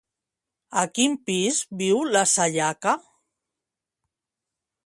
A 0.83 0.85
quin 0.99 1.17
pis 1.27 1.59
viu 1.83 2.01
la 2.15 2.25
Sayaka? 2.33 2.95